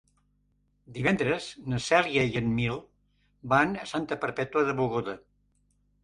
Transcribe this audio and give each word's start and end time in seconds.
Divendres 0.93 1.49
na 1.73 1.81
Cèlia 1.87 2.23
i 2.31 2.39
en 2.41 2.47
Nil 2.59 2.79
van 3.53 3.75
a 3.83 3.83
Santa 3.91 4.17
Perpètua 4.23 4.65
de 4.71 4.75
Mogoda. 4.81 5.15